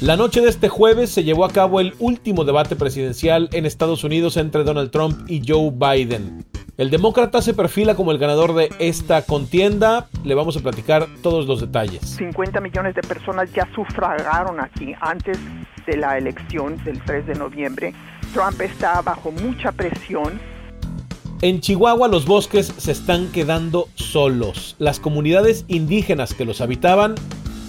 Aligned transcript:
La 0.00 0.16
noche 0.16 0.40
de 0.40 0.48
este 0.48 0.68
jueves 0.68 1.10
se 1.10 1.24
llevó 1.24 1.44
a 1.44 1.50
cabo 1.50 1.80
el 1.80 1.92
último 1.98 2.44
debate 2.44 2.76
presidencial 2.76 3.48
en 3.52 3.66
Estados 3.66 4.04
Unidos 4.04 4.36
entre 4.36 4.62
Donald 4.62 4.92
Trump 4.92 5.28
y 5.28 5.42
Joe 5.44 5.72
Biden. 5.72 6.44
El 6.76 6.90
demócrata 6.90 7.42
se 7.42 7.52
perfila 7.52 7.96
como 7.96 8.12
el 8.12 8.18
ganador 8.18 8.54
de 8.54 8.70
esta 8.78 9.22
contienda. 9.22 10.06
Le 10.22 10.36
vamos 10.36 10.56
a 10.56 10.60
platicar 10.60 11.08
todos 11.20 11.48
los 11.48 11.60
detalles. 11.60 12.02
50 12.16 12.60
millones 12.60 12.94
de 12.94 13.02
personas 13.02 13.52
ya 13.52 13.68
sufragaron 13.74 14.60
aquí 14.60 14.94
antes 15.00 15.36
de 15.84 15.96
la 15.96 16.16
elección 16.16 16.76
del 16.84 17.02
3 17.02 17.26
de 17.26 17.34
noviembre. 17.34 17.92
Trump 18.32 18.60
está 18.60 19.02
bajo 19.02 19.32
mucha 19.32 19.72
presión. 19.72 20.38
En 21.42 21.60
Chihuahua 21.60 22.06
los 22.06 22.24
bosques 22.24 22.66
se 22.66 22.92
están 22.92 23.32
quedando 23.32 23.88
solos. 23.96 24.76
Las 24.78 25.00
comunidades 25.00 25.64
indígenas 25.66 26.34
que 26.34 26.44
los 26.44 26.60
habitaban 26.60 27.16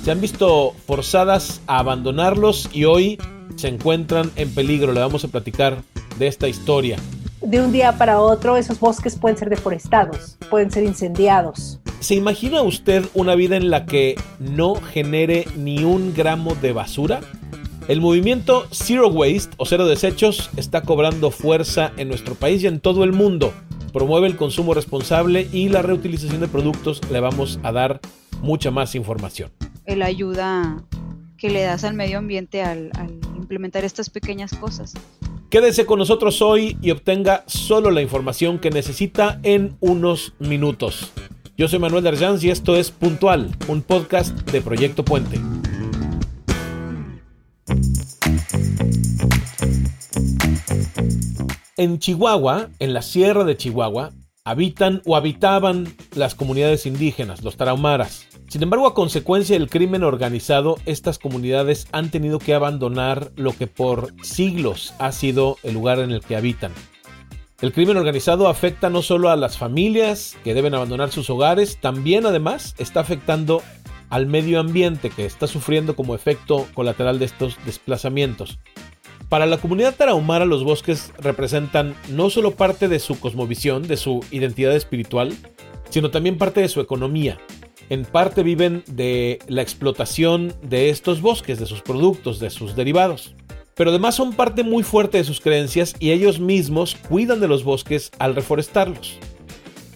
se 0.03 0.11
han 0.11 0.21
visto 0.21 0.73
forzadas 0.85 1.61
a 1.67 1.79
abandonarlos 1.79 2.69
y 2.73 2.85
hoy 2.85 3.17
se 3.55 3.67
encuentran 3.67 4.31
en 4.35 4.53
peligro. 4.53 4.93
Le 4.93 4.99
vamos 4.99 5.23
a 5.23 5.27
platicar 5.27 5.81
de 6.17 6.27
esta 6.27 6.47
historia 6.47 6.97
de 7.41 7.61
un 7.61 7.71
día 7.71 7.97
para 7.97 8.19
otro 8.19 8.57
esos 8.57 8.79
bosques 8.79 9.17
pueden 9.17 9.37
ser 9.37 9.49
deforestados, 9.49 10.37
pueden 10.49 10.71
ser 10.71 10.83
incendiados. 10.83 11.79
¿Se 11.99 12.15
imagina 12.15 12.61
usted 12.61 13.05
una 13.13 13.35
vida 13.35 13.57
en 13.57 13.69
la 13.69 13.85
que 13.85 14.15
no 14.39 14.75
genere 14.75 15.45
ni 15.57 15.83
un 15.83 16.13
gramo 16.13 16.55
de 16.55 16.73
basura? 16.73 17.21
El 17.87 18.01
movimiento 18.01 18.67
Zero 18.71 19.07
Waste 19.07 19.49
o 19.57 19.65
Cero 19.65 19.87
Desechos 19.87 20.49
está 20.57 20.81
cobrando 20.81 21.31
fuerza 21.31 21.91
en 21.97 22.07
nuestro 22.07 22.35
país 22.35 22.61
y 22.63 22.67
en 22.67 22.79
todo 22.79 23.03
el 23.03 23.13
mundo. 23.13 23.51
Promueve 23.91 24.27
el 24.27 24.37
consumo 24.37 24.75
responsable 24.75 25.47
y 25.51 25.69
la 25.69 25.81
reutilización 25.81 26.41
de 26.41 26.47
productos. 26.47 27.01
Le 27.11 27.19
vamos 27.19 27.59
a 27.63 27.71
dar 27.71 27.99
mucha 28.41 28.69
más 28.69 28.93
información. 28.93 29.49
La 29.95 30.05
ayuda 30.05 30.83
que 31.37 31.49
le 31.49 31.61
das 31.61 31.83
al 31.83 31.93
medio 31.93 32.19
ambiente 32.19 32.61
al, 32.61 32.91
al 32.97 33.11
implementar 33.35 33.83
estas 33.83 34.09
pequeñas 34.09 34.53
cosas. 34.55 34.93
Quédese 35.49 35.85
con 35.85 35.97
nosotros 35.99 36.41
hoy 36.41 36.77
y 36.81 36.91
obtenga 36.91 37.43
solo 37.47 37.89
la 37.89 38.01
información 38.01 38.59
que 38.59 38.69
necesita 38.69 39.39
en 39.43 39.75
unos 39.79 40.33
minutos. 40.39 41.11
Yo 41.57 41.67
soy 41.67 41.79
Manuel 41.79 42.03
Darjans 42.03 42.43
y 42.43 42.51
esto 42.51 42.75
es 42.75 42.91
Puntual, 42.91 43.49
un 43.67 43.81
podcast 43.81 44.33
de 44.51 44.61
Proyecto 44.61 45.03
Puente. 45.03 45.41
En 51.75 51.97
Chihuahua, 51.99 52.69
en 52.79 52.93
la 52.93 53.01
sierra 53.01 53.43
de 53.43 53.57
Chihuahua, 53.57 54.11
habitan 54.45 55.01
o 55.05 55.15
habitaban 55.15 55.93
las 56.13 56.35
comunidades 56.35 56.85
indígenas, 56.85 57.43
los 57.43 57.57
tarahumaras. 57.57 58.28
Sin 58.49 58.63
embargo, 58.63 58.87
a 58.87 58.95
consecuencia 58.95 59.59
del 59.59 59.69
crimen 59.69 60.03
organizado, 60.03 60.79
estas 60.87 61.19
comunidades 61.19 61.87
han 61.91 62.09
tenido 62.09 62.39
que 62.39 62.55
abandonar 62.55 63.31
lo 63.35 63.55
que 63.55 63.67
por 63.67 64.11
siglos 64.23 64.95
ha 64.97 65.11
sido 65.11 65.57
el 65.61 65.75
lugar 65.75 65.99
en 65.99 66.09
el 66.09 66.21
que 66.21 66.35
habitan. 66.35 66.71
El 67.61 67.71
crimen 67.73 67.97
organizado 67.97 68.47
afecta 68.47 68.89
no 68.89 69.03
solo 69.03 69.29
a 69.29 69.35
las 69.35 69.59
familias 69.59 70.35
que 70.43 70.55
deben 70.55 70.73
abandonar 70.73 71.11
sus 71.11 71.29
hogares, 71.29 71.77
también 71.79 72.25
además 72.25 72.73
está 72.79 73.01
afectando 73.01 73.61
al 74.09 74.25
medio 74.25 74.59
ambiente 74.59 75.11
que 75.11 75.27
está 75.27 75.45
sufriendo 75.45 75.95
como 75.95 76.15
efecto 76.15 76.65
colateral 76.73 77.19
de 77.19 77.25
estos 77.25 77.55
desplazamientos. 77.67 78.57
Para 79.29 79.45
la 79.45 79.57
comunidad 79.57 79.93
tarahumara 79.93 80.45
los 80.45 80.63
bosques 80.63 81.13
representan 81.19 81.93
no 82.09 82.31
solo 82.31 82.55
parte 82.55 82.87
de 82.87 82.97
su 82.97 83.19
cosmovisión, 83.19 83.87
de 83.87 83.97
su 83.97 84.25
identidad 84.31 84.75
espiritual, 84.75 85.35
sino 85.91 86.09
también 86.09 86.39
parte 86.39 86.61
de 86.61 86.69
su 86.69 86.81
economía 86.81 87.37
en 87.89 88.05
parte 88.05 88.43
viven 88.43 88.83
de 88.87 89.39
la 89.47 89.61
explotación 89.61 90.53
de 90.61 90.89
estos 90.89 91.21
bosques, 91.21 91.59
de 91.59 91.65
sus 91.65 91.81
productos, 91.81 92.39
de 92.39 92.49
sus 92.49 92.75
derivados. 92.75 93.35
Pero 93.75 93.89
además 93.89 94.15
son 94.15 94.33
parte 94.33 94.63
muy 94.63 94.83
fuerte 94.83 95.17
de 95.17 95.23
sus 95.23 95.41
creencias 95.41 95.95
y 95.99 96.11
ellos 96.11 96.39
mismos 96.39 96.95
cuidan 96.95 97.39
de 97.39 97.47
los 97.47 97.63
bosques 97.63 98.11
al 98.19 98.35
reforestarlos. 98.35 99.17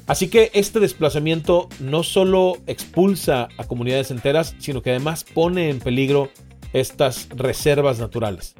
Así 0.08 0.28
que 0.28 0.52
este 0.54 0.80
desplazamiento 0.80 1.70
no 1.80 2.04
solo 2.04 2.58
expulsa 2.68 3.48
a 3.58 3.64
comunidades 3.66 4.12
enteras, 4.12 4.56
sino 4.58 4.81
que 4.81 4.90
además 4.90 5.24
pone 5.24 5.70
en 5.70 5.80
peligro 5.80 6.30
estas 6.74 7.30
reservas 7.30 8.00
naturales. 8.00 8.56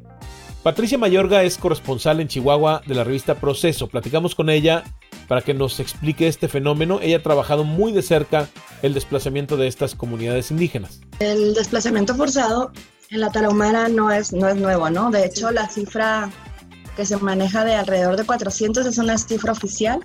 Patricia 0.62 0.96
Mayorga 0.96 1.42
es 1.42 1.58
corresponsal 1.58 2.20
en 2.20 2.28
Chihuahua 2.28 2.80
de 2.86 2.94
la 2.94 3.04
revista 3.04 3.34
Proceso. 3.34 3.88
Platicamos 3.88 4.34
con 4.34 4.48
ella 4.48 4.84
para 5.28 5.42
que 5.42 5.54
nos 5.54 5.80
explique 5.80 6.28
este 6.28 6.48
fenómeno. 6.48 7.00
Ella 7.02 7.18
ha 7.18 7.22
trabajado 7.22 7.64
muy 7.64 7.92
de 7.92 8.02
cerca 8.02 8.48
el 8.82 8.94
desplazamiento 8.94 9.56
de 9.56 9.66
estas 9.66 9.94
comunidades 9.94 10.50
indígenas. 10.50 11.00
El 11.18 11.54
desplazamiento 11.54 12.14
forzado 12.14 12.72
en 13.10 13.20
la 13.20 13.30
Tarahumara 13.30 13.88
no 13.88 14.10
es, 14.10 14.32
no 14.32 14.48
es 14.48 14.56
nuevo, 14.56 14.90
¿no? 14.90 15.10
De 15.10 15.24
hecho, 15.24 15.50
la 15.50 15.68
cifra 15.68 16.30
que 16.96 17.04
se 17.04 17.16
maneja 17.16 17.64
de 17.64 17.74
alrededor 17.74 18.16
de 18.16 18.24
400 18.24 18.86
es 18.86 18.98
una 18.98 19.18
cifra 19.18 19.52
oficial 19.52 20.00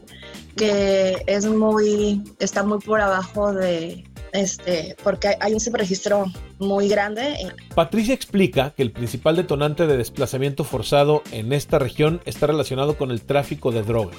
que 0.55 1.23
es 1.27 1.45
muy, 1.45 2.23
está 2.39 2.63
muy 2.63 2.79
por 2.79 2.99
abajo 2.99 3.53
de, 3.53 4.03
este, 4.33 4.95
porque 5.03 5.35
hay 5.39 5.53
un 5.53 5.59
subregistro 5.59 6.25
muy 6.59 6.87
grande. 6.89 7.53
Patricia 7.75 8.13
explica 8.13 8.71
que 8.75 8.83
el 8.83 8.91
principal 8.91 9.35
detonante 9.35 9.87
de 9.87 9.97
desplazamiento 9.97 10.63
forzado 10.63 11.23
en 11.31 11.53
esta 11.53 11.79
región 11.79 12.21
está 12.25 12.47
relacionado 12.47 12.97
con 12.97 13.11
el 13.11 13.21
tráfico 13.21 13.71
de 13.71 13.83
drogas. 13.83 14.17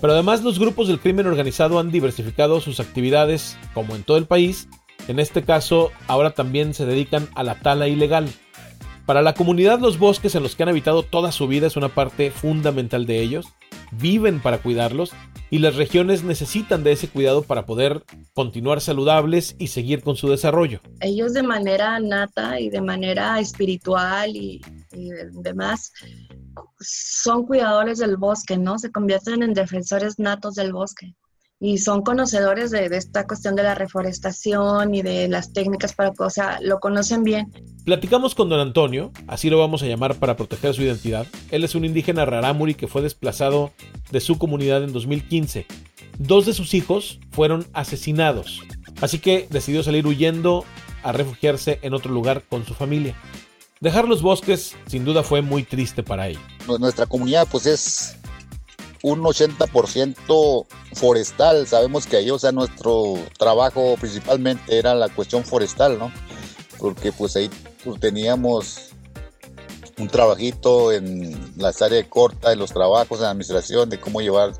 Pero 0.00 0.14
además 0.14 0.42
los 0.42 0.58
grupos 0.58 0.88
del 0.88 1.00
crimen 1.00 1.26
organizado 1.26 1.78
han 1.78 1.90
diversificado 1.90 2.60
sus 2.60 2.80
actividades, 2.80 3.56
como 3.74 3.94
en 3.94 4.02
todo 4.02 4.16
el 4.16 4.26
país. 4.26 4.68
En 5.08 5.18
este 5.18 5.42
caso, 5.42 5.90
ahora 6.06 6.30
también 6.30 6.72
se 6.74 6.86
dedican 6.86 7.28
a 7.34 7.42
la 7.42 7.56
tala 7.56 7.88
ilegal. 7.88 8.28
Para 9.06 9.22
la 9.22 9.34
comunidad 9.34 9.80
los 9.80 9.98
bosques 9.98 10.34
en 10.34 10.42
los 10.42 10.54
que 10.54 10.62
han 10.62 10.68
habitado 10.68 11.02
toda 11.02 11.32
su 11.32 11.48
vida 11.48 11.66
es 11.66 11.76
una 11.76 11.88
parte 11.88 12.30
fundamental 12.30 13.06
de 13.06 13.20
ellos. 13.20 13.48
Viven 13.92 14.40
para 14.40 14.58
cuidarlos 14.58 15.12
y 15.50 15.58
las 15.58 15.74
regiones 15.74 16.22
necesitan 16.22 16.84
de 16.84 16.92
ese 16.92 17.08
cuidado 17.08 17.42
para 17.42 17.66
poder 17.66 18.04
continuar 18.34 18.80
saludables 18.80 19.56
y 19.58 19.66
seguir 19.66 20.02
con 20.02 20.14
su 20.14 20.28
desarrollo. 20.28 20.80
Ellos 21.00 21.34
de 21.34 21.42
manera 21.42 21.98
nata 21.98 22.60
y 22.60 22.70
de 22.70 22.80
manera 22.80 23.40
espiritual 23.40 24.30
y, 24.36 24.62
y 24.92 25.10
demás 25.42 25.92
son 26.78 27.46
cuidadores 27.46 27.98
del 27.98 28.16
bosque, 28.16 28.56
¿no? 28.56 28.78
Se 28.78 28.90
convierten 28.90 29.42
en 29.42 29.54
defensores 29.54 30.18
natos 30.18 30.54
del 30.54 30.72
bosque 30.72 31.14
y 31.62 31.76
son 31.76 32.00
conocedores 32.02 32.70
de, 32.70 32.86
esta 32.86 33.26
cuestión 33.26 33.54
de 33.54 33.62
la 33.62 33.74
reforestación 33.74 34.94
y 34.94 35.02
de 35.02 35.28
las 35.28 35.52
técnicas 35.52 35.92
para, 35.92 36.10
o 36.18 36.30
sea, 36.30 36.58
lo 36.62 36.80
conocen 36.80 37.22
bien. 37.22 37.52
Platicamos 37.84 38.34
con 38.34 38.48
don 38.48 38.60
Antonio, 38.60 39.12
así 39.26 39.50
lo 39.50 39.58
vamos 39.58 39.82
a 39.82 39.86
llamar 39.86 40.14
para 40.16 40.36
proteger 40.36 40.72
su 40.72 40.82
identidad. 40.82 41.26
Él 41.50 41.62
es 41.62 41.74
un 41.74 41.84
indígena 41.84 42.24
rarámuri 42.24 42.74
que 42.74 42.88
fue 42.88 43.02
desplazado 43.02 43.72
de 44.10 44.20
su 44.20 44.38
comunidad 44.38 44.82
en 44.82 44.94
2015. 44.94 45.66
Dos 46.18 46.46
de 46.46 46.54
sus 46.54 46.72
hijos 46.72 47.20
fueron 47.30 47.66
asesinados, 47.74 48.62
así 49.02 49.18
que 49.18 49.46
decidió 49.50 49.82
salir 49.82 50.06
huyendo 50.06 50.64
a 51.02 51.12
refugiarse 51.12 51.78
en 51.82 51.92
otro 51.92 52.12
lugar 52.12 52.42
con 52.48 52.64
su 52.64 52.72
familia. 52.72 53.14
Dejar 53.80 54.06
los 54.06 54.20
bosques 54.20 54.76
sin 54.88 55.06
duda 55.06 55.22
fue 55.22 55.40
muy 55.40 55.62
triste 55.62 56.02
para 56.02 56.28
él. 56.28 56.38
Nuestra 56.78 57.06
comunidad 57.06 57.48
pues 57.50 57.64
es 57.64 58.16
un 59.02 59.22
80% 59.22 60.66
forestal. 60.92 61.66
Sabemos 61.66 62.06
que 62.06 62.18
ahí, 62.18 62.30
o 62.30 62.38
sea, 62.38 62.52
nuestro 62.52 63.14
trabajo 63.38 63.96
principalmente 63.98 64.76
era 64.78 64.94
la 64.94 65.08
cuestión 65.08 65.44
forestal, 65.44 65.98
¿no? 65.98 66.12
Porque 66.76 67.10
pues 67.10 67.36
ahí 67.36 67.48
pues, 67.82 67.98
teníamos 67.98 68.90
un 69.96 70.08
trabajito 70.08 70.92
en 70.92 71.54
la 71.56 71.72
área 71.80 72.06
corta 72.06 72.50
de 72.50 72.56
los 72.56 72.74
trabajos 72.74 73.20
en 73.20 73.26
administración, 73.28 73.88
de 73.88 73.98
cómo 73.98 74.20
llevar 74.20 74.52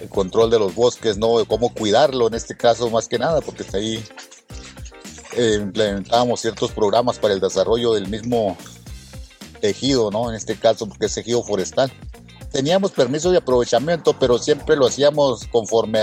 el 0.00 0.08
control 0.08 0.48
de 0.48 0.60
los 0.60 0.74
bosques, 0.74 1.18
¿no? 1.18 1.40
De 1.40 1.44
cómo 1.44 1.74
cuidarlo 1.74 2.28
en 2.28 2.32
este 2.34 2.56
caso 2.56 2.88
más 2.88 3.06
que 3.06 3.18
nada, 3.18 3.42
porque 3.42 3.64
ahí 3.74 4.02
implementábamos 5.36 6.40
ciertos 6.40 6.70
programas 6.72 7.18
para 7.18 7.34
el 7.34 7.40
desarrollo 7.40 7.92
del 7.94 8.08
mismo 8.08 8.56
tejido, 9.60 10.10
¿no? 10.10 10.28
En 10.28 10.36
este 10.36 10.56
caso, 10.56 10.86
porque 10.86 11.06
es 11.06 11.14
tejido 11.14 11.42
forestal. 11.42 11.90
Teníamos 12.52 12.92
permiso 12.92 13.32
de 13.32 13.38
aprovechamiento, 13.38 14.14
pero 14.18 14.38
siempre 14.38 14.76
lo 14.76 14.86
hacíamos 14.86 15.46
conforme 15.46 16.00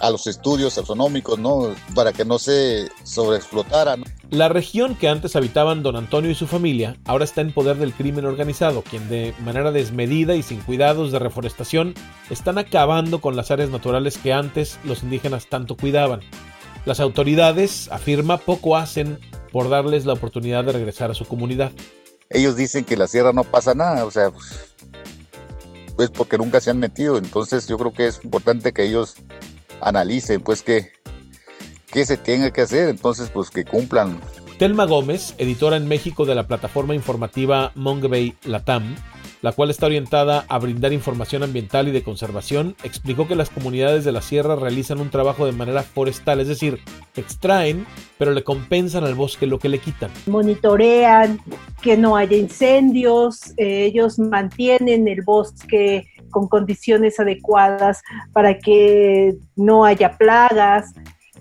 a, 0.00 0.10
los 0.10 0.26
estudios 0.26 0.76
astronómicos, 0.76 1.38
¿no? 1.38 1.74
Para 1.94 2.12
que 2.12 2.24
no 2.24 2.38
se 2.38 2.88
sobreexplotara. 3.04 3.96
La 4.30 4.48
región 4.48 4.94
que 4.94 5.08
antes 5.08 5.36
habitaban 5.36 5.82
don 5.82 5.96
Antonio 5.96 6.30
y 6.30 6.34
su 6.34 6.46
familia 6.46 6.96
ahora 7.04 7.24
está 7.24 7.42
en 7.42 7.52
poder 7.52 7.76
del 7.76 7.92
crimen 7.92 8.24
organizado, 8.24 8.82
quien 8.82 9.08
de 9.08 9.34
manera 9.44 9.70
desmedida 9.70 10.34
y 10.34 10.42
sin 10.42 10.60
cuidados 10.60 11.12
de 11.12 11.18
reforestación 11.18 11.94
están 12.30 12.58
acabando 12.58 13.20
con 13.20 13.36
las 13.36 13.50
áreas 13.50 13.70
naturales 13.70 14.18
que 14.18 14.32
antes 14.32 14.78
los 14.84 15.02
indígenas 15.02 15.46
tanto 15.46 15.76
cuidaban. 15.76 16.20
Las 16.86 17.00
autoridades, 17.00 17.88
afirma, 17.90 18.38
poco 18.38 18.76
hacen 18.76 19.18
por 19.52 19.68
darles 19.68 20.06
la 20.06 20.12
oportunidad 20.12 20.64
de 20.64 20.72
regresar 20.72 21.10
a 21.10 21.14
su 21.14 21.26
comunidad. 21.26 21.72
Ellos 22.30 22.56
dicen 22.56 22.84
que 22.84 22.96
la 22.96 23.08
sierra 23.08 23.32
no 23.32 23.44
pasa 23.44 23.74
nada, 23.74 24.04
o 24.04 24.10
sea, 24.10 24.30
pues 25.96 26.10
porque 26.10 26.38
nunca 26.38 26.60
se 26.60 26.70
han 26.70 26.78
metido, 26.78 27.18
entonces 27.18 27.66
yo 27.66 27.76
creo 27.76 27.92
que 27.92 28.06
es 28.06 28.20
importante 28.22 28.72
que 28.72 28.84
ellos 28.84 29.16
analicen 29.80 30.40
pues 30.40 30.62
qué, 30.62 30.92
qué 31.90 32.06
se 32.06 32.16
tenga 32.16 32.52
que 32.52 32.62
hacer, 32.62 32.88
entonces 32.88 33.30
pues 33.30 33.50
que 33.50 33.64
cumplan. 33.64 34.20
Telma 34.58 34.86
Gómez, 34.86 35.34
editora 35.38 35.76
en 35.76 35.88
México 35.88 36.24
de 36.24 36.34
la 36.34 36.46
plataforma 36.46 36.94
informativa 36.94 37.72
Mongbay 37.74 38.36
Latam, 38.44 38.94
la 39.46 39.52
cual 39.52 39.70
está 39.70 39.86
orientada 39.86 40.44
a 40.48 40.58
brindar 40.58 40.92
información 40.92 41.44
ambiental 41.44 41.86
y 41.86 41.92
de 41.92 42.02
conservación, 42.02 42.74
explicó 42.82 43.28
que 43.28 43.36
las 43.36 43.48
comunidades 43.48 44.04
de 44.04 44.10
la 44.10 44.20
sierra 44.20 44.56
realizan 44.56 45.00
un 45.00 45.08
trabajo 45.08 45.46
de 45.46 45.52
manera 45.52 45.84
forestal, 45.84 46.40
es 46.40 46.48
decir, 46.48 46.80
extraen, 47.14 47.86
pero 48.18 48.32
le 48.32 48.42
compensan 48.42 49.04
al 49.04 49.14
bosque 49.14 49.46
lo 49.46 49.60
que 49.60 49.68
le 49.68 49.78
quitan. 49.78 50.10
Monitorean 50.26 51.38
que 51.80 51.96
no 51.96 52.16
haya 52.16 52.36
incendios, 52.36 53.52
eh, 53.56 53.84
ellos 53.84 54.18
mantienen 54.18 55.06
el 55.06 55.22
bosque 55.22 56.08
con 56.30 56.48
condiciones 56.48 57.20
adecuadas 57.20 58.02
para 58.32 58.58
que 58.58 59.36
no 59.54 59.84
haya 59.84 60.18
plagas, 60.18 60.92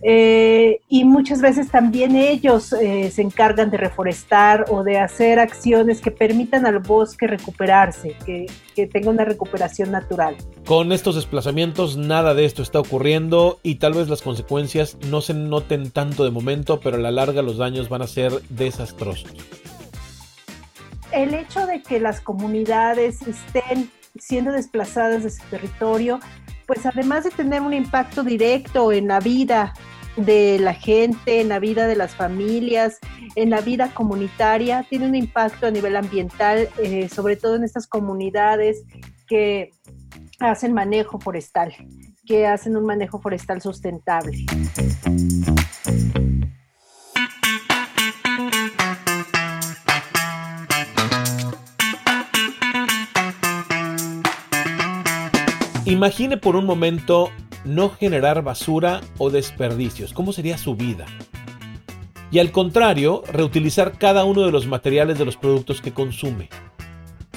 eh, 0.02 0.82
y 0.90 1.04
muchas 1.04 1.42
veces 1.42 1.70
también 1.70 2.16
ellos 2.16 2.74
eh, 2.74 3.10
se 3.12 3.22
encargan 3.22 3.72
de 3.72 3.78
reforestar 3.78 4.66
o 4.70 4.84
de 4.84 5.00
hacer 5.00 5.40
acciones 5.40 6.02
que 6.02 6.12
permitan 6.12 6.66
al 6.66 6.80
bosque 6.80 7.28
recuperarse, 7.28 8.16
que, 8.26 8.46
que, 8.76 8.88
tenga 8.88 9.10
una 9.10 9.26
recuperación 9.26 9.92
natural. 9.92 10.36
Con 10.66 10.92
estos 10.92 11.16
desplazamientos 11.16 11.98
nada 11.98 12.34
de 12.34 12.46
esto 12.46 12.62
está 12.62 12.80
ocurriendo 12.80 13.60
y 13.64 13.76
tal 13.76 13.94
vez 13.94 14.10
las 14.10 14.22
consecuencias 14.22 14.98
no 15.10 15.22
se 15.22 15.34
noten 15.34 15.92
tanto 15.92 16.24
de 16.24 16.32
momento, 16.32 16.80
pero 16.80 16.98
a 16.98 17.00
la 17.00 17.12
larga 17.12 17.42
los 17.42 17.58
daños 17.58 17.90
van 17.90 18.02
a 18.02 18.08
ser 18.08 18.32
desastrosos. 18.50 19.34
El 21.12 21.34
hecho 21.34 21.66
de 21.66 21.82
que 21.82 22.00
las 22.00 22.20
comunidades 22.20 23.22
estén 23.22 23.90
siendo 24.20 24.52
desplazadas 24.52 25.24
de 25.24 25.30
su 25.30 25.44
territorio, 25.50 26.20
pues 26.66 26.86
además 26.86 27.24
de 27.24 27.32
tener 27.32 27.62
un 27.62 27.74
impacto 27.74 28.24
directo 28.24 28.92
en 28.92 29.08
la 29.08 29.20
vida 29.20 29.74
de 30.18 30.60
la 30.60 30.74
gente, 30.74 31.42
en 31.42 31.50
la 31.50 31.60
vida 31.60 31.88
de 31.88 31.96
las 31.96 32.16
familias, 32.16 33.00
en 33.36 33.50
la 33.50 33.62
vida 33.62 33.94
comunitaria, 33.94 34.86
tiene 34.90 35.08
un 35.08 35.16
impacto 35.16 35.68
a 35.68 35.72
nivel 35.72 35.96
ambiental, 35.96 36.70
eh, 36.82 37.10
sobre 37.10 37.36
todo 37.36 37.56
en 37.56 37.64
estas 37.64 37.88
comunidades 37.88 38.84
que 39.28 39.72
hacen 40.40 40.74
manejo 40.74 41.20
forestal, 41.20 41.74
que 42.26 42.48
hacen 42.48 42.78
un 42.78 42.86
manejo 42.86 43.20
forestal 43.20 43.62
sustentable. 43.62 44.46
Imagine 56.06 56.38
por 56.38 56.56
un 56.56 56.68
momento 56.68 57.32
no 57.64 57.90
generar 57.90 58.44
basura 58.44 59.02
o 59.18 59.32
desperdicios. 59.32 60.14
¿Cómo 60.14 60.34
sería 60.34 60.56
su 60.56 60.76
vida? 60.76 61.08
Y 62.30 62.38
al 62.38 62.52
contrario, 62.52 63.24
reutilizar 63.28 63.98
cada 63.98 64.24
uno 64.24 64.44
de 64.44 64.52
los 64.52 64.68
materiales 64.68 65.18
de 65.18 65.26
los 65.26 65.36
productos 65.36 65.82
que 65.82 65.94
consume. 65.96 66.50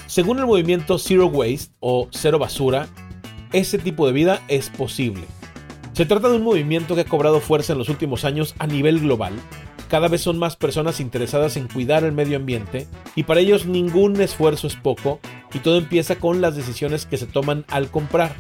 Según 0.07 0.39
el 0.39 0.45
movimiento 0.45 0.99
Zero 0.99 1.29
Waste 1.29 1.73
o 1.81 2.09
Cero 2.11 2.39
Basura, 2.39 2.89
ese 3.55 3.79
tipo 3.79 4.07
de 4.07 4.13
vida 4.13 4.43
es 4.49 4.69
posible. 4.69 5.25
Se 5.95 6.05
trata 6.05 6.29
de 6.29 6.37
un 6.37 6.45
movimiento 6.45 6.95
que 6.95 7.01
ha 7.01 7.07
cobrado 7.07 7.41
fuerza 7.41 7.73
en 7.73 7.79
los 7.79 7.89
últimos 7.89 8.27
años 8.27 8.55
a 8.59 8.67
nivel 8.67 9.01
global. 9.01 9.33
Cada 9.89 10.09
vez 10.09 10.21
son 10.21 10.39
más 10.39 10.57
personas 10.57 11.01
interesadas 11.01 11.57
en 11.57 11.69
cuidar 11.69 12.05
el 12.05 12.13
medio 12.13 12.37
ambiente 12.37 12.87
y 13.15 13.23
para 13.23 13.41
ellos 13.41 13.65
ningún 13.65 14.21
esfuerzo 14.21 14.67
es 14.67 14.77
poco 14.77 15.21
y 15.55 15.61
todo 15.61 15.79
empieza 15.79 16.17
con 16.17 16.43
las 16.43 16.55
decisiones 16.55 17.07
que 17.07 17.17
se 17.17 17.25
toman 17.25 17.65
al 17.69 17.91
comprar. 17.91 18.37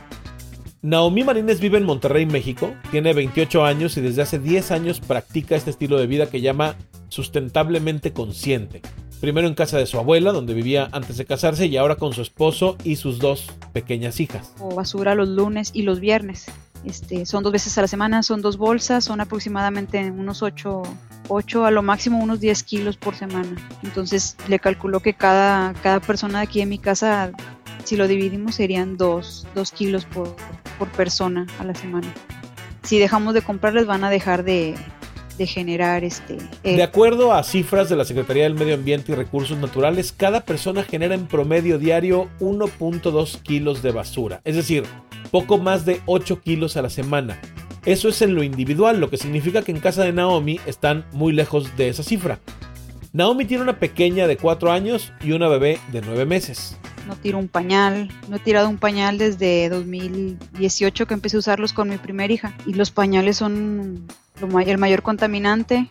Naomi 0.80 1.24
Marínez 1.24 1.58
vive 1.58 1.78
en 1.78 1.84
Monterrey, 1.84 2.24
México, 2.24 2.72
tiene 2.92 3.12
28 3.12 3.64
años 3.64 3.96
y 3.96 4.00
desde 4.00 4.22
hace 4.22 4.38
10 4.38 4.70
años 4.70 5.00
practica 5.00 5.56
este 5.56 5.70
estilo 5.70 5.98
de 5.98 6.06
vida 6.06 6.30
que 6.30 6.40
llama 6.40 6.76
sustentablemente 7.08 8.12
consciente. 8.12 8.82
Primero 9.20 9.48
en 9.48 9.54
casa 9.54 9.76
de 9.78 9.86
su 9.86 9.98
abuela, 9.98 10.30
donde 10.30 10.54
vivía 10.54 10.88
antes 10.92 11.16
de 11.16 11.24
casarse, 11.24 11.66
y 11.66 11.76
ahora 11.76 11.96
con 11.96 12.12
su 12.12 12.22
esposo 12.22 12.76
y 12.84 12.94
sus 12.94 13.18
dos 13.18 13.46
pequeñas 13.72 14.20
hijas. 14.20 14.54
O 14.60 14.72
basura 14.72 15.16
los 15.16 15.28
lunes 15.28 15.72
y 15.74 15.82
los 15.82 15.98
viernes. 15.98 16.46
Este, 16.84 17.26
son 17.26 17.42
dos 17.42 17.52
veces 17.52 17.76
a 17.76 17.80
la 17.80 17.88
semana, 17.88 18.22
son 18.22 18.40
dos 18.40 18.56
bolsas, 18.56 19.04
son 19.04 19.20
aproximadamente 19.20 20.12
unos 20.12 20.44
8, 20.44 20.82
8 21.26 21.64
a 21.64 21.72
lo 21.72 21.82
máximo 21.82 22.22
unos 22.22 22.38
10 22.38 22.62
kilos 22.62 22.96
por 22.96 23.16
semana. 23.16 23.56
Entonces 23.82 24.36
le 24.46 24.60
calculo 24.60 25.00
que 25.00 25.14
cada, 25.14 25.74
cada 25.82 25.98
persona 25.98 26.38
de 26.38 26.44
aquí 26.44 26.60
en 26.60 26.68
mi 26.68 26.78
casa, 26.78 27.32
si 27.88 27.96
lo 27.96 28.06
dividimos, 28.06 28.56
serían 28.56 28.98
2, 28.98 29.46
2 29.54 29.72
kilos 29.72 30.04
por, 30.04 30.36
por 30.78 30.88
persona 30.88 31.46
a 31.58 31.64
la 31.64 31.74
semana. 31.74 32.12
Si 32.82 32.98
dejamos 32.98 33.32
de 33.32 33.40
comprarles 33.40 33.86
van 33.86 34.04
a 34.04 34.10
dejar 34.10 34.44
de, 34.44 34.74
de 35.38 35.46
generar 35.46 36.04
este... 36.04 36.36
De 36.62 36.82
acuerdo 36.82 37.32
a 37.32 37.42
cifras 37.42 37.88
de 37.88 37.96
la 37.96 38.04
Secretaría 38.04 38.42
del 38.42 38.56
Medio 38.56 38.74
Ambiente 38.74 39.12
y 39.12 39.14
Recursos 39.14 39.56
Naturales, 39.56 40.12
cada 40.12 40.42
persona 40.44 40.82
genera 40.82 41.14
en 41.14 41.26
promedio 41.26 41.78
diario 41.78 42.28
1.2 42.40 43.40
kilos 43.40 43.80
de 43.82 43.90
basura, 43.90 44.42
es 44.44 44.56
decir, 44.56 44.84
poco 45.30 45.56
más 45.56 45.86
de 45.86 46.02
8 46.04 46.42
kilos 46.42 46.76
a 46.76 46.82
la 46.82 46.90
semana. 46.90 47.40
Eso 47.86 48.10
es 48.10 48.20
en 48.20 48.34
lo 48.34 48.42
individual, 48.42 49.00
lo 49.00 49.08
que 49.08 49.16
significa 49.16 49.62
que 49.62 49.72
en 49.72 49.80
casa 49.80 50.02
de 50.04 50.12
Naomi 50.12 50.60
están 50.66 51.06
muy 51.12 51.32
lejos 51.32 51.74
de 51.78 51.88
esa 51.88 52.02
cifra. 52.02 52.38
Naomi 53.14 53.46
tiene 53.46 53.62
una 53.62 53.78
pequeña 53.78 54.26
de 54.26 54.36
4 54.36 54.72
años 54.72 55.14
y 55.22 55.32
una 55.32 55.48
bebé 55.48 55.78
de 55.90 56.02
9 56.02 56.26
meses 56.26 56.76
no 57.08 57.16
tiro 57.16 57.38
un 57.38 57.48
pañal, 57.48 58.10
no 58.28 58.36
he 58.36 58.38
tirado 58.38 58.68
un 58.68 58.76
pañal 58.76 59.16
desde 59.16 59.68
2018 59.70 61.06
que 61.06 61.14
empecé 61.14 61.36
a 61.36 61.40
usarlos 61.40 61.72
con 61.72 61.88
mi 61.88 61.96
primera 61.96 62.32
hija. 62.32 62.54
Y 62.66 62.74
los 62.74 62.90
pañales 62.90 63.38
son 63.38 64.06
el 64.40 64.78
mayor 64.78 65.02
contaminante 65.02 65.90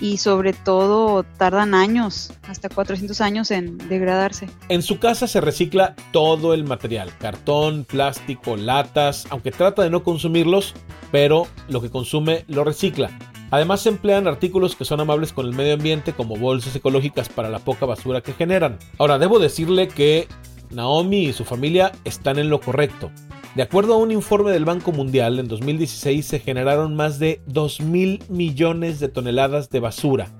y 0.00 0.16
sobre 0.16 0.52
todo 0.54 1.22
tardan 1.22 1.74
años, 1.74 2.32
hasta 2.48 2.68
400 2.68 3.20
años 3.20 3.50
en 3.50 3.78
degradarse. 3.78 4.48
En 4.68 4.82
su 4.82 4.98
casa 4.98 5.28
se 5.28 5.40
recicla 5.40 5.94
todo 6.10 6.54
el 6.54 6.64
material, 6.64 7.12
cartón, 7.18 7.84
plástico, 7.84 8.56
latas, 8.56 9.26
aunque 9.30 9.52
trata 9.52 9.82
de 9.82 9.90
no 9.90 10.02
consumirlos, 10.02 10.74
pero 11.12 11.46
lo 11.68 11.80
que 11.80 11.90
consume 11.90 12.44
lo 12.48 12.64
recicla. 12.64 13.10
Además 13.54 13.82
se 13.82 13.88
emplean 13.88 14.26
artículos 14.26 14.74
que 14.74 14.84
son 14.84 14.98
amables 14.98 15.32
con 15.32 15.46
el 15.46 15.52
medio 15.52 15.74
ambiente 15.74 16.12
como 16.12 16.34
bolsas 16.34 16.74
ecológicas 16.74 17.28
para 17.28 17.50
la 17.50 17.60
poca 17.60 17.86
basura 17.86 18.20
que 18.20 18.32
generan. 18.32 18.80
Ahora, 18.98 19.16
debo 19.20 19.38
decirle 19.38 19.86
que 19.86 20.26
Naomi 20.70 21.26
y 21.26 21.32
su 21.32 21.44
familia 21.44 21.92
están 22.02 22.40
en 22.40 22.50
lo 22.50 22.60
correcto. 22.60 23.12
De 23.54 23.62
acuerdo 23.62 23.94
a 23.94 23.98
un 23.98 24.10
informe 24.10 24.50
del 24.50 24.64
Banco 24.64 24.90
Mundial, 24.90 25.38
en 25.38 25.46
2016 25.46 26.26
se 26.26 26.40
generaron 26.40 26.96
más 26.96 27.20
de 27.20 27.42
2 27.46 27.82
mil 27.82 28.24
millones 28.28 28.98
de 28.98 29.06
toneladas 29.06 29.70
de 29.70 29.78
basura. 29.78 30.32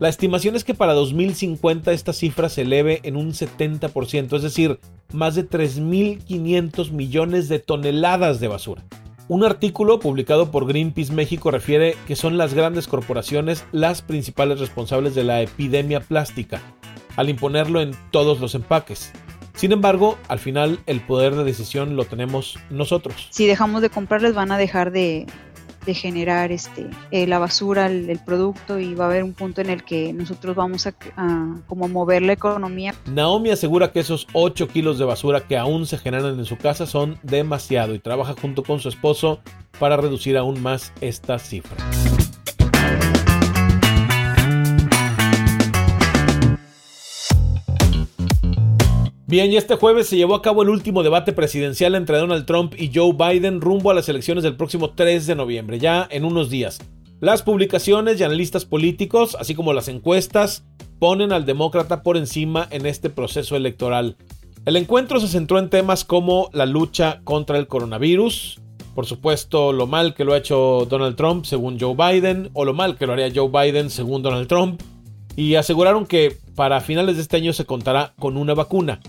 La 0.00 0.08
estimación 0.08 0.56
es 0.56 0.64
que 0.64 0.74
para 0.74 0.94
2050 0.94 1.92
esta 1.92 2.12
cifra 2.12 2.48
se 2.48 2.62
eleve 2.62 2.98
en 3.04 3.14
un 3.14 3.30
70%, 3.30 4.34
es 4.34 4.42
decir, 4.42 4.80
más 5.12 5.36
de 5.36 5.48
3.500 5.48 6.90
millones 6.90 7.48
de 7.48 7.60
toneladas 7.60 8.40
de 8.40 8.48
basura. 8.48 8.82
Un 9.28 9.42
artículo 9.42 9.98
publicado 9.98 10.52
por 10.52 10.68
Greenpeace 10.68 11.12
México 11.12 11.50
refiere 11.50 11.96
que 12.06 12.14
son 12.14 12.38
las 12.38 12.54
grandes 12.54 12.86
corporaciones 12.86 13.64
las 13.72 14.00
principales 14.00 14.60
responsables 14.60 15.16
de 15.16 15.24
la 15.24 15.42
epidemia 15.42 15.98
plástica, 15.98 16.60
al 17.16 17.28
imponerlo 17.28 17.80
en 17.80 17.90
todos 18.12 18.38
los 18.38 18.54
empaques. 18.54 19.10
Sin 19.56 19.72
embargo, 19.72 20.16
al 20.28 20.38
final 20.38 20.78
el 20.86 21.00
poder 21.00 21.34
de 21.34 21.42
decisión 21.42 21.96
lo 21.96 22.04
tenemos 22.04 22.56
nosotros. 22.70 23.26
Si 23.30 23.46
dejamos 23.46 23.82
de 23.82 23.90
comprarles 23.90 24.32
van 24.32 24.52
a 24.52 24.58
dejar 24.58 24.92
de, 24.92 25.26
de 25.86 25.94
generar 25.94 26.52
este, 26.52 26.86
eh, 27.10 27.26
la 27.26 27.38
basura, 27.38 27.86
el, 27.86 28.18
producto 28.26 28.78
y 28.78 28.94
va 28.94 29.04
a 29.04 29.08
haber 29.08 29.22
un 29.22 29.32
punto 29.32 29.60
en 29.60 29.70
el 29.70 29.84
que 29.84 30.12
nosotros 30.12 30.56
vamos 30.56 30.86
a, 30.86 30.94
como 31.66 31.88
mover 31.88 32.22
la 32.22 32.32
economía. 32.32 32.94
Naomi 33.06 33.50
asegura 33.50 33.92
que 33.92 34.00
esos 34.00 34.26
8 34.32 34.68
kilos 34.68 34.98
de 34.98 35.04
basura 35.04 35.46
que 35.46 35.56
aún 35.56 35.86
se 35.86 35.96
generan 35.96 36.38
en 36.38 36.44
su 36.44 36.56
casa 36.58 36.86
son 36.86 37.18
demasiado 37.22 37.94
y 37.94 38.00
trabaja 38.00 38.34
junto 38.40 38.64
con 38.64 38.80
su 38.80 38.88
esposo 38.88 39.40
para 39.78 39.96
reducir 39.96 40.36
aún 40.36 40.60
más 40.60 40.92
esta 41.00 41.38
cifra. 41.38 41.76
Bien, 49.28 49.50
y 49.50 49.56
este 49.56 49.74
jueves 49.74 50.06
se 50.06 50.16
llevó 50.16 50.36
a 50.36 50.42
cabo 50.42 50.62
el 50.62 50.68
último 50.68 51.02
debate 51.02 51.32
presidencial 51.32 51.96
entre 51.96 52.16
Donald 52.16 52.46
Trump 52.46 52.74
y 52.78 52.92
Joe 52.94 53.12
Biden 53.12 53.60
rumbo 53.60 53.90
a 53.90 53.94
las 53.94 54.08
elecciones 54.08 54.44
del 54.44 54.54
próximo 54.54 54.90
3 54.90 55.26
de 55.26 55.34
noviembre, 55.34 55.80
ya 55.80 56.06
en 56.12 56.24
unos 56.24 56.48
días. 56.48 56.78
Las 57.18 57.42
publicaciones 57.42 58.20
y 58.20 58.22
analistas 58.22 58.64
políticos, 58.64 59.36
así 59.40 59.56
como 59.56 59.72
las 59.72 59.88
encuestas, 59.88 60.64
ponen 61.00 61.32
al 61.32 61.44
demócrata 61.44 62.04
por 62.04 62.16
encima 62.16 62.68
en 62.70 62.86
este 62.86 63.10
proceso 63.10 63.56
electoral. 63.56 64.16
El 64.64 64.76
encuentro 64.76 65.18
se 65.18 65.26
centró 65.26 65.58
en 65.58 65.70
temas 65.70 66.04
como 66.04 66.48
la 66.52 66.64
lucha 66.64 67.20
contra 67.24 67.58
el 67.58 67.66
coronavirus, 67.66 68.60
por 68.94 69.06
supuesto 69.06 69.72
lo 69.72 69.88
mal 69.88 70.14
que 70.14 70.24
lo 70.24 70.34
ha 70.34 70.38
hecho 70.38 70.86
Donald 70.88 71.16
Trump 71.16 71.46
según 71.46 71.80
Joe 71.80 71.96
Biden, 71.96 72.50
o 72.52 72.64
lo 72.64 72.74
mal 72.74 72.96
que 72.96 73.08
lo 73.08 73.14
haría 73.14 73.32
Joe 73.34 73.50
Biden 73.50 73.90
según 73.90 74.22
Donald 74.22 74.46
Trump, 74.46 74.80
y 75.36 75.54
aseguraron 75.54 76.06
que 76.06 76.36
para 76.54 76.80
finales 76.80 77.16
de 77.16 77.22
este 77.22 77.36
año 77.36 77.52
se 77.52 77.66
contará 77.66 78.14
con 78.18 78.36
una 78.36 78.54
vacuna. 78.54 79.00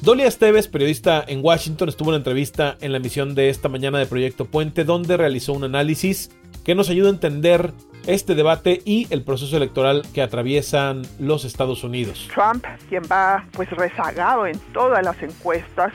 Dolia 0.00 0.26
Esteves, 0.26 0.66
periodista 0.66 1.22
en 1.28 1.44
Washington, 1.44 1.90
estuvo 1.90 2.10
en 2.10 2.16
entrevista 2.16 2.78
en 2.80 2.92
la 2.92 2.98
emisión 2.98 3.34
de 3.34 3.50
esta 3.50 3.68
mañana 3.68 3.98
de 3.98 4.06
Proyecto 4.06 4.46
Puente, 4.46 4.84
donde 4.84 5.18
realizó 5.18 5.52
un 5.52 5.64
análisis 5.64 6.30
que 6.64 6.74
nos 6.74 6.88
ayuda 6.88 7.08
a 7.08 7.12
entender 7.12 7.72
este 8.06 8.34
debate 8.34 8.80
y 8.86 9.06
el 9.10 9.22
proceso 9.22 9.58
electoral 9.58 10.02
que 10.14 10.22
atraviesan 10.22 11.02
los 11.18 11.44
Estados 11.44 11.84
Unidos. 11.84 12.28
Trump, 12.34 12.64
quien 12.88 13.02
va 13.10 13.44
pues 13.52 13.68
rezagado 13.70 14.46
en 14.46 14.58
todas 14.72 15.04
las 15.04 15.22
encuestas 15.22 15.92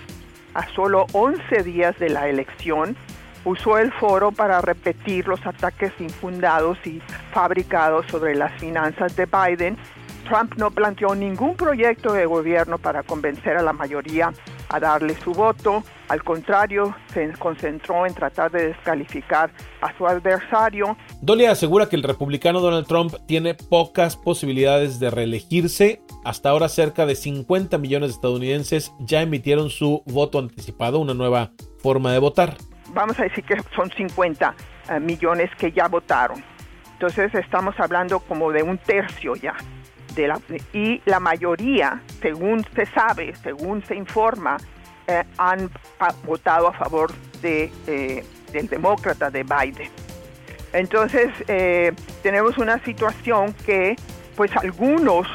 a 0.53 0.67
solo 0.75 1.07
11 1.13 1.63
días 1.63 1.98
de 1.98 2.10
la 2.10 2.29
elección, 2.29 2.95
usó 3.45 3.77
el 3.77 3.93
foro 3.93 4.31
para 4.31 4.59
repetir 4.61 5.27
los 5.27 5.45
ataques 5.45 5.93
infundados 5.99 6.77
y 6.85 6.99
fabricados 7.31 8.05
sobre 8.07 8.35
las 8.35 8.51
finanzas 8.59 9.15
de 9.15 9.25
Biden. 9.25 9.77
Trump 10.27 10.55
no 10.57 10.71
planteó 10.71 11.13
ningún 11.15 11.55
proyecto 11.55 12.11
de 12.13 12.25
gobierno 12.25 12.79
para 12.79 13.03
convencer 13.03 13.57
a 13.57 13.61
la 13.61 13.73
mayoría 13.73 14.33
a 14.69 14.79
darle 14.79 15.15
su 15.23 15.31
voto. 15.33 15.83
Al 16.07 16.23
contrario, 16.23 16.95
se 17.13 17.31
concentró 17.33 18.05
en 18.05 18.13
tratar 18.13 18.51
de 18.51 18.69
descalificar 18.69 19.51
a 19.81 19.95
su 19.95 20.07
adversario. 20.07 20.97
Dolly 21.21 21.45
asegura 21.45 21.87
que 21.89 21.95
el 21.95 22.03
republicano 22.03 22.59
Donald 22.59 22.87
Trump 22.87 23.13
tiene 23.27 23.53
pocas 23.53 24.15
posibilidades 24.15 24.99
de 24.99 25.11
reelegirse. 25.11 26.01
Hasta 26.23 26.49
ahora 26.49 26.69
cerca 26.69 27.05
de 27.05 27.15
50 27.15 27.77
millones 27.77 28.09
de 28.09 28.15
estadounidenses 28.15 28.91
ya 28.99 29.21
emitieron 29.21 29.69
su 29.69 30.01
voto 30.05 30.39
anticipado, 30.39 30.99
una 30.99 31.13
nueva 31.13 31.51
forma 31.77 32.11
de 32.11 32.19
votar. 32.19 32.57
Vamos 32.95 33.19
a 33.19 33.23
decir 33.23 33.43
que 33.43 33.57
son 33.75 33.91
50 33.91 34.55
eh, 34.89 34.99
millones 35.01 35.51
que 35.57 35.69
ya 35.69 35.89
votaron. 35.89 36.41
Entonces 36.93 37.35
estamos 37.35 37.77
hablando 37.77 38.21
como 38.21 38.53
de 38.53 38.63
un 38.63 38.77
tercio 38.77 39.35
ya. 39.35 39.53
De 40.15 40.29
la, 40.29 40.39
y 40.71 41.01
la 41.03 41.19
mayoría, 41.19 42.01
según 42.21 42.65
se 42.73 42.85
sabe, 42.85 43.35
según 43.43 43.83
se 43.83 43.95
informa, 43.95 44.55
eh, 45.07 45.25
han 45.37 45.69
votado 46.23 46.69
a 46.69 46.71
favor 46.71 47.11
de, 47.41 47.69
eh, 47.85 48.23
del 48.53 48.69
demócrata 48.69 49.29
de 49.29 49.43
Biden. 49.43 49.91
Entonces 50.71 51.31
tenemos 52.21 52.57
una 52.57 52.79
situación 52.83 53.53
que 53.65 53.95
pues 54.35 54.51
algunos 54.57 55.25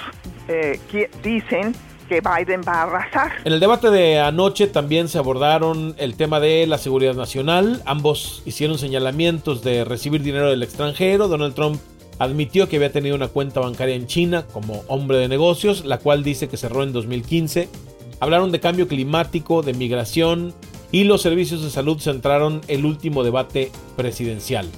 dicen 1.23 1.75
que 2.11 2.21
Biden 2.21 2.63
va 2.67 2.73
a 2.73 2.83
arrasar. 2.83 3.33
En 3.45 3.53
el 3.53 3.61
debate 3.61 3.89
de 3.89 4.19
anoche 4.19 4.67
también 4.67 5.09
se 5.09 5.17
abordaron 5.17 5.95
el 5.97 6.17
tema 6.17 6.41
de 6.41 6.67
la 6.67 6.77
seguridad 6.77 7.15
nacional. 7.15 7.81
Ambos 7.87 8.43
hicieron 8.45 8.79
señalamientos 8.79 9.63
de 9.63 9.85
recibir 9.85 10.21
dinero 10.21 10.51
del 10.51 10.65
extranjero. 10.65 11.29
Donald 11.29 11.55
Trump 11.55 11.81
admitió 12.19 12.69
que 12.69 12.77
había 12.77 12.91
tenido 12.91 13.15
una 13.15 13.29
cuenta 13.29 13.61
bancaria 13.61 13.95
en 13.95 14.09
China 14.09 14.45
como 14.53 14.83
hombre 14.89 15.19
de 15.19 15.29
negocios, 15.29 15.85
la 15.85 15.99
cual 15.99 16.25
dice 16.25 16.49
que 16.49 16.57
cerró 16.57 16.83
en 16.83 16.93
2015. 16.93 17.69
Hablaron 18.19 18.51
de 18.51 18.59
cambio 18.59 18.89
climático, 18.89 19.63
de 19.63 19.73
migración 19.73 20.53
y 20.91 21.05
los 21.05 21.23
servicios 21.23 21.63
de 21.63 21.71
salud 21.71 22.01
centraron 22.01 22.61
el 22.67 22.85
último 22.87 23.23
debate 23.23 23.71
presidencial. 23.97 24.69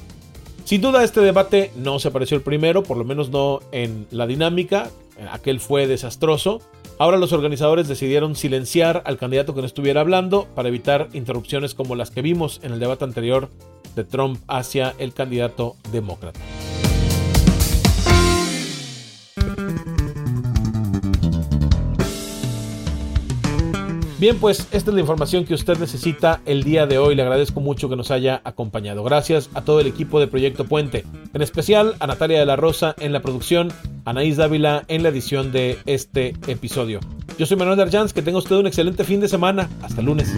Sin 0.65 0.81
duda 0.81 1.05
este 1.05 1.21
debate 1.21 1.73
no 1.77 1.99
se 1.99 2.11
pareció 2.11 2.37
el 2.37 2.43
primero, 2.43 2.83
por 2.83 2.97
lo 2.97 3.05
menos 3.05 3.31
no 3.31 3.61
en 3.73 4.07
la 4.11 4.27
dinámica, 4.27 4.91
aquel 5.31 5.61
fue 5.61 5.87
desastroso. 5.87 6.61
Ahora 6.99 7.19
los 7.19 7.33
organizadores 7.33 7.89
decidieron 7.89 8.37
silenciar 8.37 9.03
al 9.05 9.19
candidato 9.19 9.55
que 9.55 9.61
no 9.61 9.67
estuviera 9.67 10.01
hablando 10.01 10.47
para 10.55 10.69
evitar 10.69 11.09
interrupciones 11.13 11.75
como 11.75 11.97
las 11.97 12.11
que 12.11 12.23
vimos 12.23 12.61
en 12.63 12.73
el 12.73 12.81
debate 12.81 13.05
anterior 13.05 13.49
de 13.97 14.05
Trump 14.05 14.41
hacia 14.47 14.95
el 14.99 15.13
candidato 15.13 15.77
demócrata. 15.91 16.41
Bien, 24.23 24.39
pues 24.39 24.69
esta 24.71 24.93
es 24.93 24.95
la 24.95 25.01
información 25.01 25.45
que 25.45 25.53
usted 25.53 25.79
necesita 25.79 26.43
el 26.47 26.63
día 26.63 26.87
de 26.87 26.97
hoy. 26.97 27.17
Le 27.17 27.23
agradezco 27.23 27.59
mucho 27.59 27.89
que 27.89 27.97
nos 27.97 28.13
haya 28.13 28.41
acompañado. 28.45 29.03
Gracias 29.03 29.51
a 29.53 29.63
todo 29.63 29.81
el 29.81 29.89
equipo 29.89 30.21
de 30.21 30.29
Proyecto 30.29 30.65
Puente, 30.65 31.05
en 31.35 31.43
especial 31.43 31.97
a 31.99 32.07
Natalia 32.07 32.39
de 32.39 32.47
la 32.47 32.55
Rosa 32.55 32.95
en 33.01 33.13
la 33.13 33.21
producción, 33.21 33.73
a 34.05 34.11
Anaís 34.11 34.37
Dávila 34.37 34.85
en 34.87 35.03
la 35.03 35.09
edición 35.09 35.51
de 35.51 35.77
este 35.87 36.37
episodio. 36.47 37.01
Yo 37.37 37.47
soy 37.47 37.57
Manuel 37.57 37.79
Darjans, 37.79 38.13
que 38.13 38.23
tenga 38.23 38.39
usted 38.39 38.55
un 38.55 38.69
excelente 38.69 39.03
fin 39.03 39.19
de 39.19 39.27
semana. 39.27 39.69
Hasta 39.83 39.99
el 39.99 40.07
lunes. 40.07 40.33